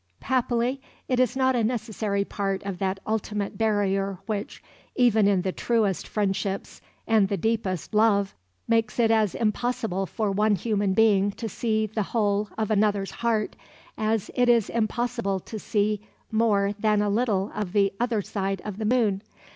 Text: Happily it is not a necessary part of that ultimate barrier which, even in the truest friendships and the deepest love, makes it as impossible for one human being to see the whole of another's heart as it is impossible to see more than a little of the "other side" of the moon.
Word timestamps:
Happily 0.23 0.81
it 1.07 1.19
is 1.19 1.35
not 1.37 1.55
a 1.55 1.63
necessary 1.63 2.25
part 2.25 2.63
of 2.63 2.79
that 2.79 2.99
ultimate 3.05 3.55
barrier 3.55 4.17
which, 4.25 4.63
even 4.95 5.27
in 5.27 5.43
the 5.43 5.51
truest 5.51 6.07
friendships 6.07 6.81
and 7.05 7.27
the 7.27 7.37
deepest 7.37 7.93
love, 7.93 8.33
makes 8.67 8.99
it 8.99 9.11
as 9.11 9.35
impossible 9.35 10.07
for 10.07 10.31
one 10.31 10.55
human 10.55 10.95
being 10.95 11.29
to 11.33 11.47
see 11.47 11.85
the 11.85 12.01
whole 12.17 12.49
of 12.57 12.71
another's 12.71 13.11
heart 13.11 13.55
as 13.95 14.31
it 14.33 14.49
is 14.49 14.71
impossible 14.71 15.39
to 15.41 15.59
see 15.59 16.01
more 16.31 16.73
than 16.79 17.03
a 17.03 17.07
little 17.07 17.51
of 17.53 17.71
the 17.71 17.93
"other 17.99 18.23
side" 18.23 18.59
of 18.65 18.79
the 18.79 18.85
moon. 18.85 19.21